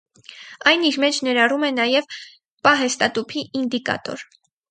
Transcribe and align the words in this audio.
Այն 0.69 0.85
իր 0.87 0.95
մեջ 1.03 1.19
ներառում 1.27 1.65
է 1.67 1.69
նաև 1.81 2.17
պահեստատուփի 2.69 3.47
ինդիկատոր։ 3.63 4.27